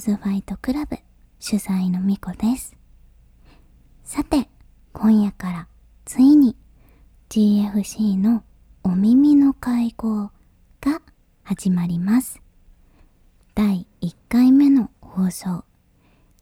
[0.00, 0.96] ズファイトクラブ
[1.40, 2.74] 主催のみこです。
[4.02, 4.48] さて
[4.94, 5.68] 今夜から
[6.06, 6.56] ついに
[7.28, 8.42] GFC の
[8.82, 10.30] お耳の会合
[10.80, 11.02] が
[11.42, 12.40] 始まります。
[13.54, 15.64] 第1回目の放送。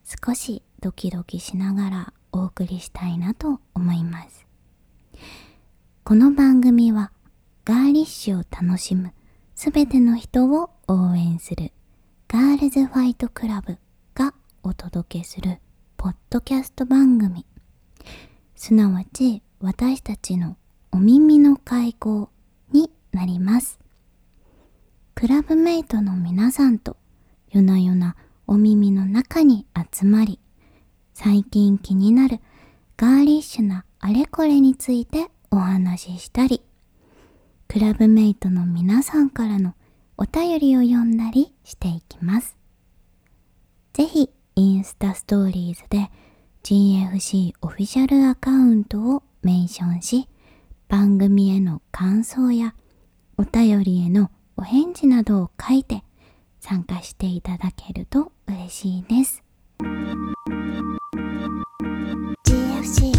[0.05, 4.47] 少しドキドキしながらお送りしたいなと思います。
[6.05, 7.11] この番組は
[7.65, 9.11] ガーリッシュを楽しむ
[9.53, 11.73] すべての人を応援する
[12.31, 13.79] ガールズファイトクラブ
[14.13, 15.57] がお届けする
[15.97, 17.43] ポッドキャスト番組。
[18.53, 20.55] すなわち私たちの
[20.91, 22.29] お耳の会合
[22.71, 23.79] になります。
[25.15, 26.97] クラブメイトの皆さんと
[27.49, 30.39] 夜な夜なお耳の中に集まり
[31.15, 32.41] 最近気になる
[32.95, 36.61] ガーリッシュなあれこれについてお話ししたり、
[37.67, 39.73] クラブメイトの皆さんからの
[40.21, 42.57] お便りを読んだりしていきます。
[43.93, 46.11] ぜひ、インスタストーリーズで
[46.61, 50.27] GFC オフィシャルアカウントをメンションし、
[50.89, 52.75] 番組への感想や
[53.37, 56.03] お便りへのお返事などを書いて
[56.59, 59.41] 参加していただけると嬉しいです。
[62.45, 63.13] GFC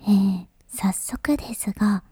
[0.00, 2.02] えー、早速ですが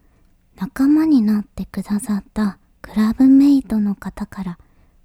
[0.61, 4.58] 仲間になってくださったクラブメイトの方から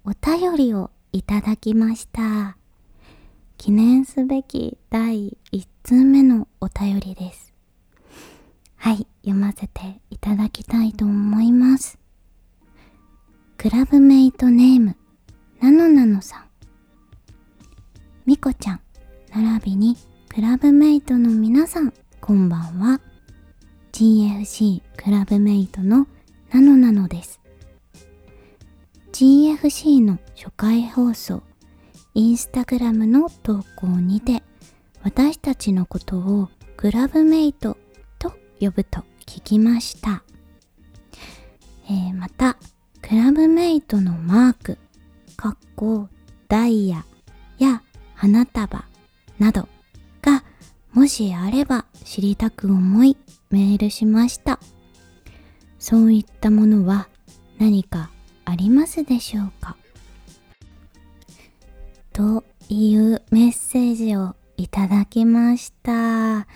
[0.04, 2.58] お便りをいただきました。
[3.56, 7.54] 記念すべき第1通目のお便りです。
[8.76, 11.98] はい読ませていただきたいと思います。
[13.56, 14.94] クラブメイトネーム
[15.62, 16.44] なのなのさん。
[18.26, 18.80] みこちゃん
[19.34, 19.96] 並びに
[20.28, 23.00] クラブメイトの皆さんこんばんは。
[23.96, 26.06] GFC クラブメイトの
[26.52, 27.40] ナノナノです。
[29.10, 31.42] GFC の初回放送
[32.12, 34.42] インスタグラムの投稿にて
[35.02, 37.78] 私たちのことをクラブメイト
[38.18, 40.22] と呼ぶと聞きました、
[41.88, 42.58] えー、また
[43.00, 44.78] クラブメイトのマーク
[45.38, 46.10] かっこ
[46.48, 47.06] ダイヤ
[47.56, 47.80] や
[48.14, 48.84] 花束
[49.38, 49.66] など
[50.96, 53.18] もしあれば知りたく思い
[53.50, 54.58] メールしました。
[55.78, 57.10] そういったものは
[57.58, 58.08] 何か
[58.46, 59.76] ありますでしょうか？
[62.14, 65.92] というメッセージをいただきました。
[65.92, 66.46] は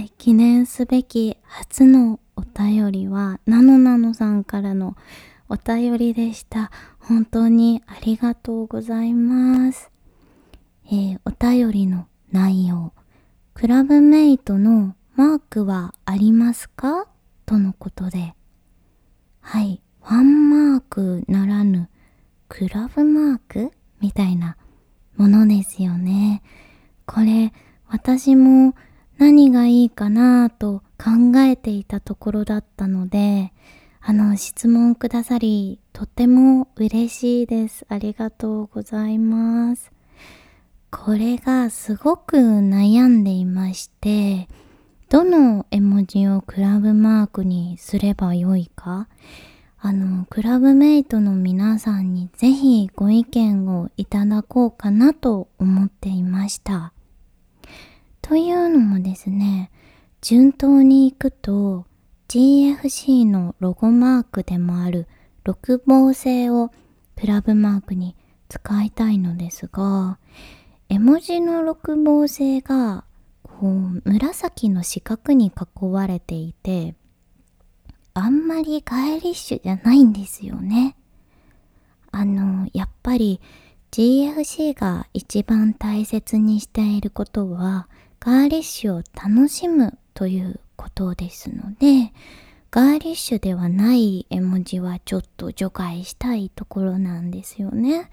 [0.00, 4.96] い、記念すべき初のお便りは、なのなのさんからの
[5.50, 6.70] お便りでした。
[6.98, 9.90] 本当にありがとうございます。
[10.86, 12.94] えー、お便りの内容。
[13.60, 17.06] クラブメイトのマークはありますか？
[17.44, 18.32] とのことで。
[19.42, 21.90] はい、ファンマークならぬ
[22.48, 24.56] クラブマークみたいな
[25.18, 26.42] ものですよね。
[27.04, 27.52] これ、
[27.86, 28.74] 私も
[29.18, 33.52] 何がいいかなと考えていたところだったので、
[34.00, 37.84] あの、質問くださり、とても嬉しいです。
[37.90, 39.92] ありがとうございます。
[40.90, 44.48] これがすごく悩んでいまして、
[45.08, 49.08] どの絵文字をクラブマークにすればよいか、
[49.78, 56.92] あの、クラブメイトの皆さんにぜひご意見をいただこうかなと思っていました。
[58.20, 59.70] というのもですね、
[60.20, 61.86] 順当に行くと
[62.28, 65.08] GFC のロゴマークでもある
[65.44, 66.70] 六芒星を
[67.16, 68.16] クラブマークに
[68.48, 70.18] 使いたいのですが、
[70.92, 73.04] 絵文字の六芒星が
[73.44, 76.96] こう紫の四角に囲われていて
[78.12, 80.96] あんまりガイリッシュじゃないんですよね。
[82.10, 83.40] あのやっぱり
[83.92, 87.88] GFC が一番大切にしていることは
[88.18, 92.12] ガーリッシュを楽しむということですので
[92.72, 98.10] ガーリッシュではない絵文字はちょっと除外したいところなんですよね。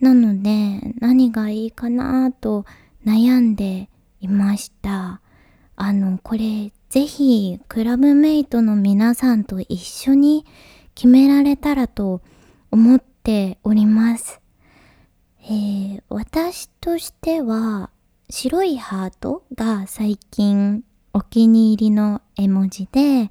[0.00, 2.64] なので何がいいかなと
[3.04, 3.88] 悩んで
[4.20, 5.20] いました。
[5.76, 10.44] あの、これぜひクラブメイトの皆さんと一緒に
[10.94, 12.22] 決められたらと
[12.70, 14.40] 思っております。
[15.42, 17.90] えー、私としては
[18.28, 20.84] 白いハートが最近
[21.14, 23.30] お気に入りの絵文字で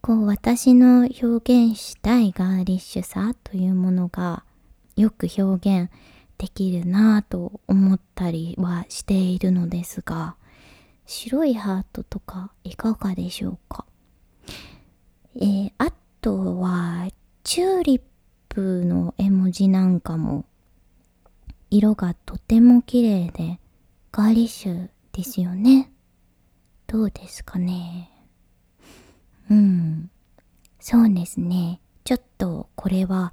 [0.00, 4.44] こう私の表現したいガーリッシュさというものが
[4.96, 5.90] よく表現
[6.38, 10.36] できるなぁと思ったりはしているのですが
[11.06, 13.84] 白いハートとかいかがでしょうか？
[15.36, 17.08] えー、あとは
[17.42, 18.00] チューリッ
[18.48, 20.44] プの絵文字なんかも
[21.70, 23.58] 色がとても綺麗で
[24.12, 25.90] ガーリッシュですよね。
[26.86, 28.10] どうですかね？
[29.50, 30.10] うん
[30.80, 31.80] そうですね。
[32.04, 33.32] ちょっとこれは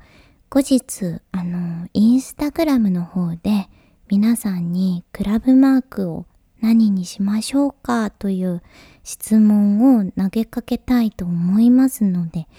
[0.54, 3.70] 後日あのインスタグラムの方で
[4.10, 6.26] 皆さんにクラブマークを
[6.60, 8.62] 何にしましょうかという
[9.02, 12.50] 質問を投げかけたいと思いますので、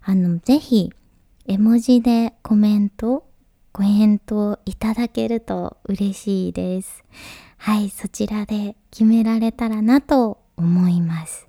[0.00, 0.92] あの、ぜひ
[1.44, 3.26] 絵文字でコメント、
[3.72, 7.02] ご返答いただけると嬉しいです。
[7.56, 11.48] はい、そちらで決められたらなと思います。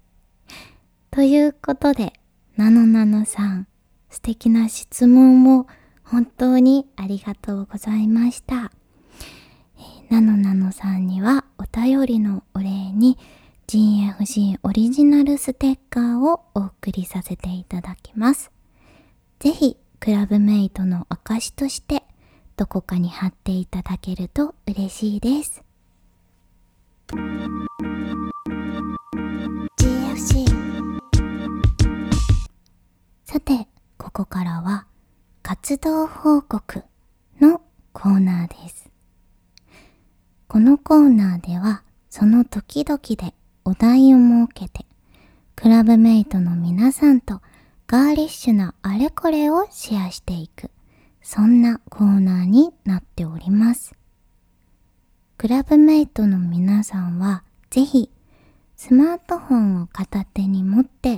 [1.12, 2.14] ということで、
[2.58, 3.68] なのなのさん、
[4.10, 5.68] 素敵な質問を
[6.12, 8.74] 本当にありがとうございました。
[10.10, 13.18] なのなのさんにはお便りのお礼に
[13.68, 18.52] GFC オリジナルステッカーをお送りさせていただきます。
[19.40, 22.04] ぜひ、クラブメイトの証として
[22.58, 25.64] どこかに貼っていただけると嬉しいです。
[29.80, 30.46] GFC
[33.24, 33.66] さて、
[33.98, 34.88] ここからは
[35.44, 36.84] 活動報告
[37.40, 37.62] の
[37.94, 38.90] コーナーです。
[40.48, 43.34] このコーナーではその時々で
[43.66, 44.86] お題を設けて
[45.56, 47.42] クラブメイトの皆さんと
[47.88, 50.70] ガーリッシュなあれこれをシェアしていく
[51.22, 53.96] そんなコーナーになっております。
[55.38, 58.12] クラブメイトの皆さんはぜひ
[58.78, 61.18] スマートフォンを片手に持って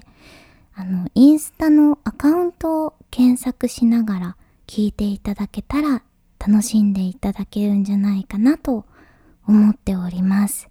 [0.73, 6.01] あのインスタのアカウントを検索しながら聞いていただけたら
[6.39, 8.87] 楽しんでいただけるんじゃないかなと
[9.47, 10.67] 思っております。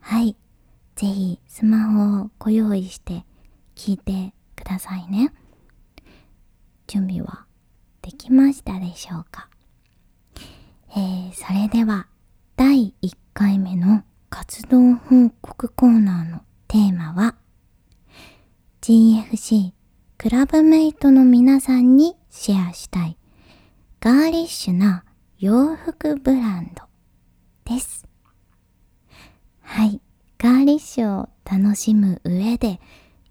[0.00, 0.34] はい。
[0.96, 3.26] ぜひスマホをご用意して
[3.76, 5.34] 聞いてくださいね。
[6.86, 7.44] 準備は
[8.00, 9.50] できましたでしょうか？
[10.96, 12.06] えー、それでは
[12.56, 17.34] 第1回目の活動報告コーナーのテーマは
[18.80, 19.72] GFC
[20.20, 23.16] クラブメイトの皆さんにシェアしたい
[24.00, 25.04] ガーリッシュな
[25.38, 26.82] 洋服ブランド
[27.72, 28.04] です。
[29.60, 30.00] はい。
[30.36, 32.80] ガーリッシュを楽しむ上で、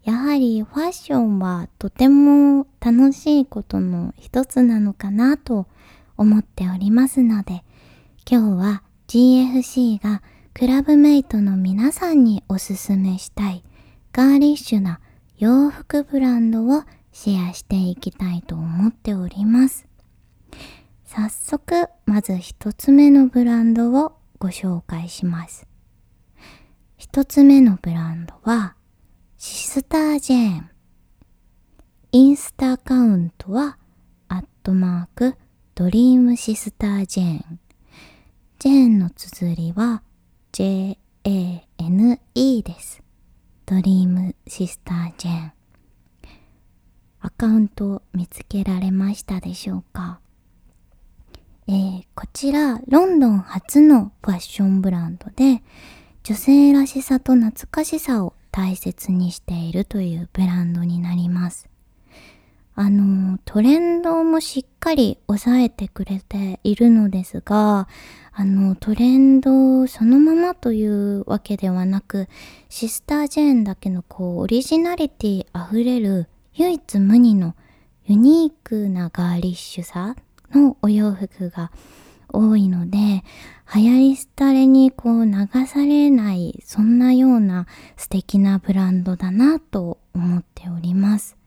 [0.05, 5.67] やはりファッションはとても楽しいことの一つなのかなと
[6.15, 7.65] 思っておりますので、
[8.25, 10.21] 今日は GFC が
[10.53, 13.65] クラブメイトの皆さんにおすすめしたい
[14.13, 15.01] ガーリッシュな
[15.39, 19.87] 洋服ブランドをシェアしていきたいと思っております。
[21.05, 25.67] 早速、まず一つ目のブランドをご紹介します。
[26.97, 28.75] 一つ目のブランドは、
[29.37, 30.69] シスタージェーン。
[32.13, 33.77] インスタアカウントは、
[34.29, 35.35] アットマーク、
[35.75, 37.59] ドリームシスタージェーン。
[38.57, 40.01] ジェーンの綴りは、
[40.51, 40.97] J-A-N-E
[42.63, 43.06] です。
[43.69, 45.51] ドリームシスタージェーン。
[47.19, 50.21] アカウント見つけられましたでしょうか？
[51.67, 55.61] えー、こちら、ロンドン初のファッションブランドで、
[56.23, 61.67] 女性らしさと懐かしさを大切にしているというブランドになります。
[62.79, 67.87] あの、トレンドもしっかり抑えてくれているのですが、
[68.31, 72.27] あの、トレンドそのままというわけではなく、
[72.69, 77.55] シスタージェーンだけのこう、オリジナリティ溢れる唯一無二の
[78.05, 80.15] ユニークなガーリッシュさ
[80.53, 81.71] のお洋服が
[82.27, 83.23] 多いので、
[83.73, 85.31] 流行り廃れにこう流
[85.65, 87.65] されない、そんなような
[87.95, 91.37] 素敵なブランドだなと思っております。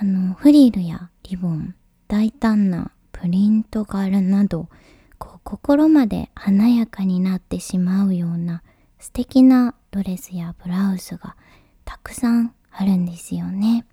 [0.00, 1.74] あの、フリルやリボン、
[2.08, 4.70] 大胆なプリント柄など、
[5.18, 8.62] こう心まで華やかになってしまうような
[8.98, 11.36] 素敵なドレスやブラウスが
[11.84, 13.84] たくさんあるんですよね。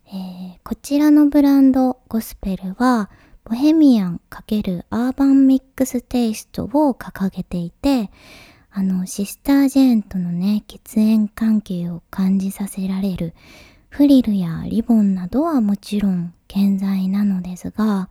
[0.06, 3.08] えー、こちらのブランド GHOSPELL は
[3.42, 8.10] ボヘミアン×アーバンミックステイストを掲げていて
[8.70, 13.32] あの Sister Jane とのね血縁関係を感じさせられる
[13.88, 18.10] フリルやリボンなどはもちろん健在なのですが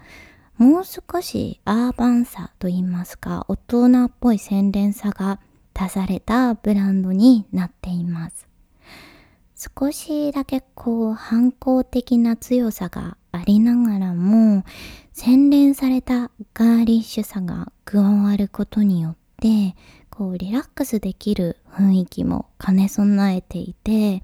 [0.57, 5.39] もう少しアーバンさと言いますか大人っぽい洗練さが
[5.75, 8.48] 足されたブランドになっています。
[9.59, 14.63] 少しだけこう反抗的な強さがありながらも
[15.11, 19.75] 洗練されたガーリッシュさが加わることによって
[20.09, 24.23] こうリラックスできる雰囲気も兼ね備えていて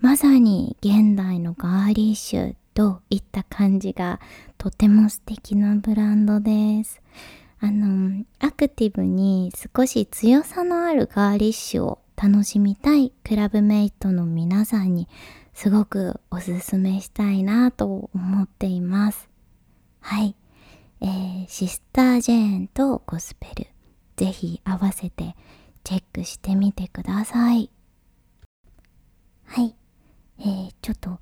[0.00, 4.18] まさに現代のガーリッシュといった感じが
[4.56, 7.02] とても素敵なブランドです。
[7.62, 15.08] あの、アクティブに少し強さのあるガーリッシュを楽しみたいクラブメイトの皆さんに
[15.54, 19.30] すごくおすすめしたいなと思っています。
[20.00, 20.36] はい。
[21.00, 23.66] えー、シスタージェーンとゴスペル。
[24.16, 25.34] ぜひ合わせて
[25.82, 27.70] チェックしてみてください。
[29.46, 29.74] はい。
[30.40, 31.20] えー、ちょっと、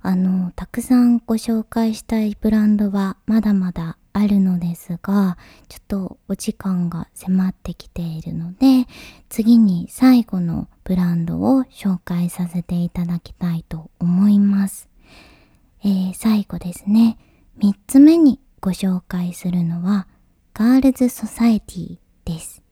[0.00, 8.86] あの、たくさんご紹介したいブランドはまだまだあるのですが、ちょっとお時間が迫ってきているので、
[9.30, 14.90] 次に最後のブランドを紹介させていただきたいと思います。
[15.82, 17.16] えー、最後ですね、
[17.60, 20.06] 3つ目にご紹介するのは、
[20.52, 22.62] ガールズソサエティです。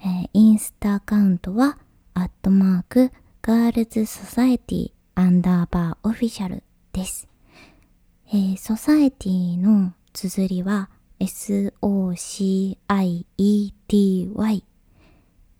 [0.00, 1.76] えー、インスタアカウントは、
[2.14, 3.10] アットマーク、
[3.42, 6.62] ガールズソサエティアンダーバーオフィシャル
[6.92, 7.26] です。
[8.28, 10.88] えー、ソサエティの綴りは
[11.20, 12.80] SOCIETY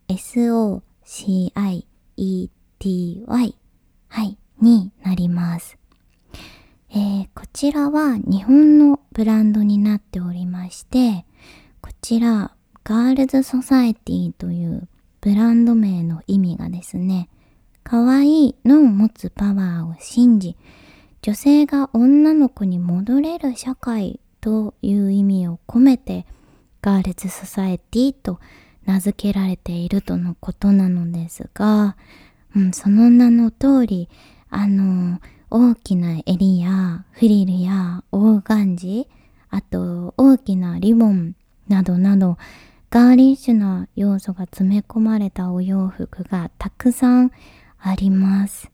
[0.09, 0.83] SOCIETY
[4.09, 5.77] はい、になります。
[6.89, 11.27] えー、こちらは日本のブランドになっておりまして、
[11.83, 14.89] こちら、 Girls Society という
[15.21, 17.29] ブランド名の意味がですね、
[17.83, 20.57] 可愛いの持つパワーを信じ、
[21.21, 26.25] 女性が女の子に戻れる社会という意味を込めて
[26.81, 28.39] Girls Society と
[28.85, 31.97] 名付けられているとのことなのですが、
[32.55, 34.09] うん、その名の通り
[34.49, 39.09] あの大きな襟やフリルやオーガンジ
[39.51, 41.35] あと大きなリボン
[41.67, 42.39] などなど
[42.89, 47.33] ガーリッシュな要素が詰め込まれたお洋服がたくさん
[47.81, 48.71] あります。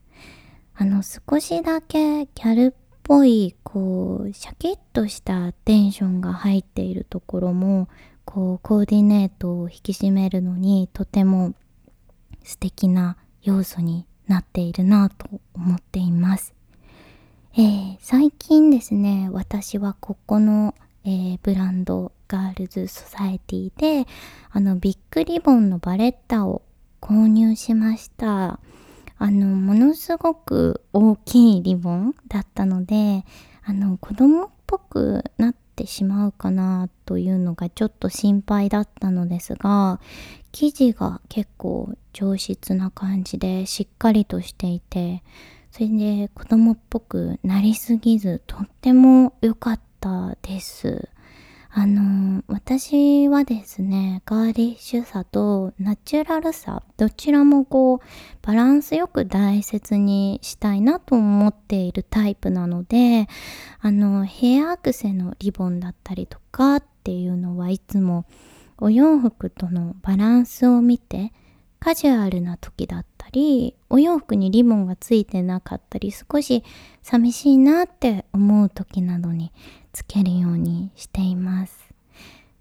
[0.74, 7.88] あの少しだけギャルぽいこうシャキッとしたテンションが入っているところも
[8.24, 11.54] こうコーディネートを引き締めるのにとても
[12.44, 16.54] 素敵な要素になっているなと思っています。
[17.54, 24.06] えー、最近ですね私はここの、えー、ブランドガールズソサエティで
[24.50, 26.62] あのビッグリボンのバレッタを
[27.02, 28.58] 購入しました。
[29.22, 33.24] あの、ものすごく大きいリボンだったので、
[33.64, 40.00] あの、子供っぽくなってしまうかなというのがちょっと心配だったのですが、
[40.50, 45.22] 生地が結構上質な感じでしっかりとしていて、
[45.70, 51.08] それで子供っぽくなりすぎずとっても良かったです。
[51.74, 57.98] あの私はですねガーリッシュさとナチュラルさどちらもこう
[58.42, 63.26] バランスよく大切にしたいなと思っているタイプなので
[63.80, 68.26] あのヘアアクセのリボンだったりとかっていうのはいつも
[68.76, 71.32] お洋服とのバランスを見て
[71.80, 76.62] カジュアルな時だったりお洋服にリボンがついてなかったり少し
[77.02, 79.52] 寂しいなって思う時などに
[79.92, 81.82] つけるようにしています。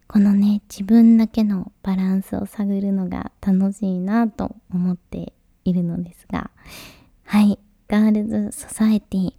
[0.08, 5.32] このね自分だけのバランスを探るのが楽しいなと思って
[5.64, 6.52] いるのですが
[7.24, 9.34] はいガールズソサエティ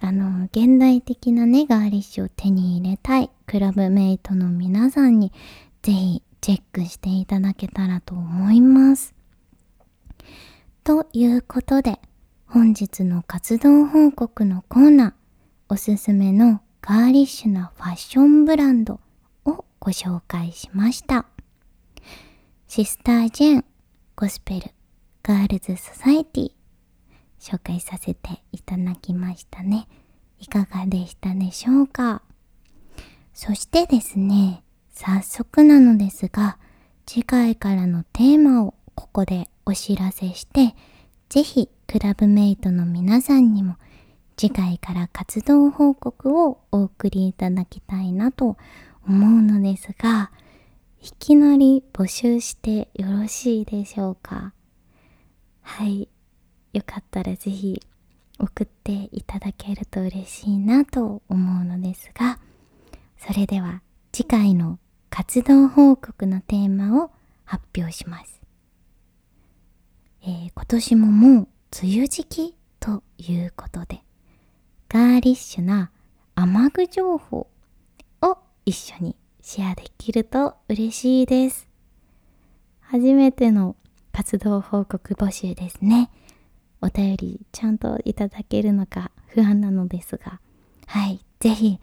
[0.00, 5.32] あの現代的なねガーリッシュを手に入れたいクラブメイトの皆さんに
[5.82, 9.14] ぜひチェックしていただけたらと思います。
[10.86, 11.98] ということで、
[12.46, 15.12] 本日の活動報告のコーナー、
[15.68, 19.00] おすすめのガーリッシュなファッションブランド
[19.44, 21.26] をご紹介しました。
[22.68, 23.64] シスター・ジェーン、
[24.14, 24.70] ゴスペル、
[25.24, 26.52] ガールズ・ソサエティ、
[27.40, 29.88] 紹介させていただきましたね。
[30.38, 32.22] いかがでしたでしょうか？
[33.34, 36.58] そしてですね、早速なのですが、
[37.06, 40.74] 次回からのテーマをここでお知らせして、
[41.28, 43.76] ぜひクラブメイトの皆さんにも
[44.36, 48.56] 次回から活動報告をお送りいただきたいなと
[49.06, 50.30] 思うのですが、
[51.02, 54.52] いきなり募集してよろしいでしょうか？
[55.62, 56.08] はい。
[56.72, 57.82] よかったらぜひ
[58.38, 62.38] 送っていただけると嬉しいなと思うのですが、
[63.18, 63.82] それでは
[64.12, 64.78] 次回の
[65.10, 67.10] 活動報告のテーマを
[67.44, 68.35] 発表します。
[70.28, 71.48] えー、今年ももう
[71.82, 74.02] 梅雨時期ということで、
[74.88, 75.92] ガーリッシュな
[76.34, 77.46] 雨具情報
[78.22, 81.68] を一緒にシェアできると嬉しいです。
[82.80, 83.76] 初めての
[84.10, 86.10] 活動報告募集ですね。
[86.82, 90.40] お便りちゃんといただけるのか不安なのですが、
[90.86, 91.78] はい、ぜひ、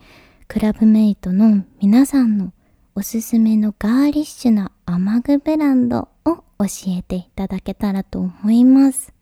[0.50, 2.52] クラブメイトの皆さんの
[2.94, 9.14] おすすめのガーリッシュな雨具ブランドを教えていただけたらと思います。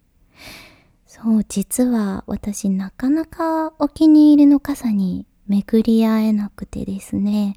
[1.06, 7.56] そう、実は私なかなかお気に入りの傘に巡り合えなくてですね、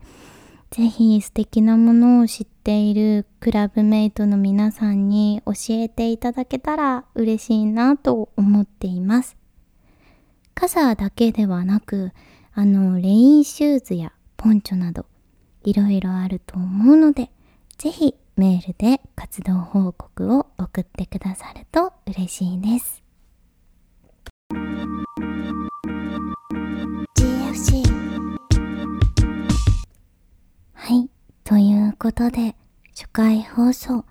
[0.70, 9.36] ぜひ素敵なものを知っているクラブメイトの皆さんに教えていただけたら嬉しいなと思っています。
[10.54, 12.10] 傘だけではなく、
[12.54, 15.06] あの、レインシューズやポンチョなど、
[15.62, 17.30] いろいろあると思うので、
[17.78, 23.02] ぜひメールで活動報告を送ってくださると嬉しいです。
[27.16, 27.82] GFC
[30.72, 31.08] はい。
[31.44, 32.56] ということで、
[32.94, 34.04] 初回放送、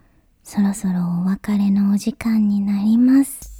[0.43, 3.51] そろそろお別れのお時間になります。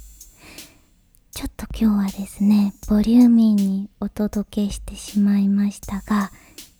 [1.32, 6.30] ちょっと今日はですね、ボリューミーにお届けしてしまいましたが、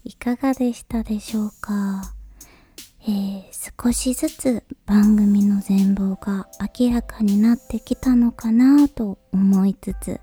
[0.04, 2.13] いかがでしたでしょうか？
[3.06, 10.20] えー、少しずつ番組の全貌が明らかになってきたのかなと思いつつ、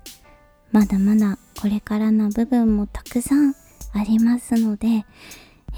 [0.72, 3.54] まだまだこれからの部分もたくさん
[3.92, 5.04] ありますので、え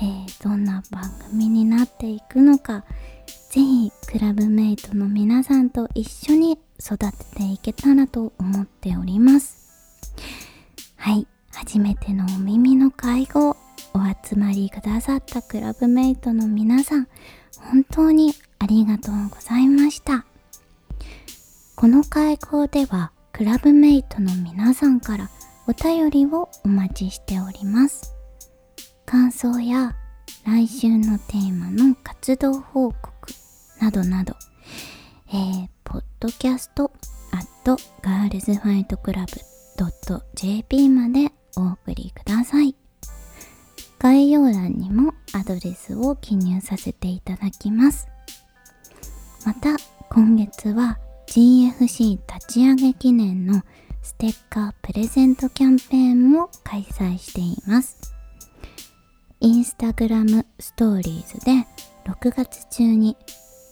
[0.00, 2.84] ー、どんな番組になっていくのか
[3.50, 10.10] ぜひクラブメイトの皆さんと一緒に育てていけたらと思っております。
[10.96, 13.53] はい初めてのお耳の会合
[13.94, 17.08] お集まりくださったクラブメイトの皆さん
[17.58, 20.26] 本当にありがとうございました
[21.76, 25.30] この会合ではクラブメイトの皆さんから
[25.68, 28.14] お便りをお待ちしております
[29.06, 29.94] 感想や
[30.44, 33.08] 来週のテーマの活動報告
[33.80, 34.34] などなど、
[35.28, 36.90] えー、ポッドキャスト
[37.32, 39.32] アットガールズファイトクラブ
[40.34, 42.83] .jp までお送りください。
[44.04, 48.06] 概要欄にもアドレスを記入させていただきます。
[49.46, 49.78] また、
[50.10, 53.62] 今月は GFC 立ち上げ記念の
[54.02, 58.14] ステッカープレゼントキャンペーンも開催しています。
[59.40, 61.66] インスタグラムストーリーズで
[62.04, 63.16] 6月中に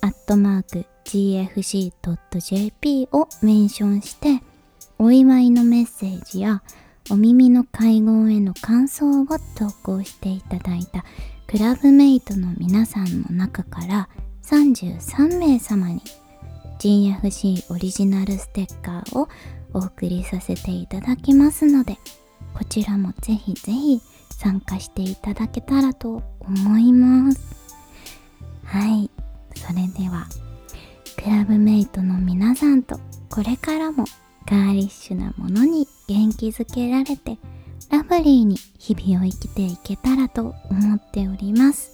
[0.00, 4.42] アットマーク gfc.jp をメンションして
[4.98, 6.62] お祝いのメッセージや
[7.10, 11.04] お耳の会合への感想を投稿していただいた
[11.46, 14.08] クラブメイトの皆さんの中から
[14.42, 16.00] 33名様に
[16.78, 19.28] GFC オリジナルステッカーを
[19.74, 21.98] お送りさせていただきますので
[22.54, 27.40] こちらもぜひぜひ参加していただけたらと思います。
[28.64, 29.08] はい。
[29.54, 30.26] それでは
[31.16, 32.98] クラブメイトの皆さんと
[33.30, 34.04] これからも
[34.46, 37.38] ガーリッシュなものに元気づけられて
[37.90, 41.90] ラブリーに日々を生きていけたらと思っております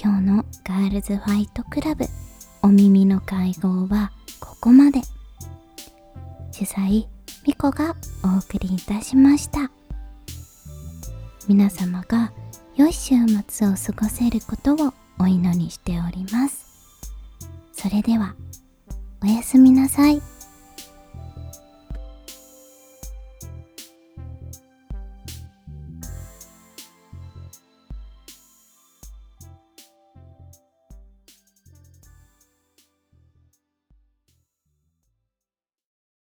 [0.00, 2.06] 今日のガールズファイトクラブ
[2.62, 5.00] お耳の会合はここまで
[6.50, 7.06] 主催
[7.46, 9.70] ミコがお送りいたしました。
[11.46, 12.32] 皆様が
[12.74, 13.16] 良い週
[13.48, 16.64] 末を過ごせることをお祈りしております。
[17.72, 18.34] それでは、
[19.22, 20.22] おやすみなさい。